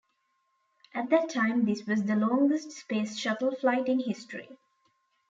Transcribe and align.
At 0.95 1.11
that 1.11 1.29
time 1.29 1.65
this 1.65 1.85
was 1.85 2.01
the 2.03 2.15
longest 2.15 2.71
Space 2.71 3.15
Shuttle 3.19 3.53
flight 3.55 3.87
in 3.87 3.99
history. 3.99 4.49